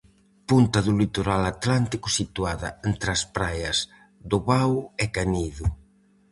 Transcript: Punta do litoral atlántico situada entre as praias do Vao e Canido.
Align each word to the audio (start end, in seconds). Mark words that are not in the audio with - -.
Punta 0.49 0.79
do 0.87 0.93
litoral 1.01 1.43
atlántico 1.53 2.07
situada 2.19 2.69
entre 2.89 3.09
as 3.15 3.23
praias 3.35 3.77
do 4.29 4.37
Vao 4.49 4.73
e 5.03 5.05
Canido. 5.15 5.65